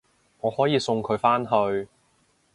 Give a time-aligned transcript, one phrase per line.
[0.39, 1.87] 我可以送佢返去